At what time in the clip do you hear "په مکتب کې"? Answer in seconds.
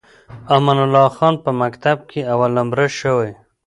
1.43-2.19